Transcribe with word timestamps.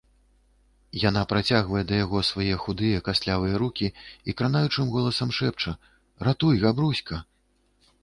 Яна 1.09 1.21
працягвае 1.33 1.83
да 1.91 1.99
яго 2.05 2.21
свае 2.31 2.55
худыя 2.65 3.03
кастлявыя 3.09 3.55
рукi 3.65 3.93
i 4.33 4.37
канаючым 4.43 4.85
голасам 4.99 5.29
шэпча: 5.41 5.79
"Ратуй, 6.27 6.55
Габруська!.. 6.69 7.25